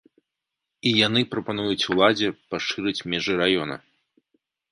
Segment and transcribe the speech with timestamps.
[0.91, 3.75] І яны прапануюць уладзе пашырыць межы раёна.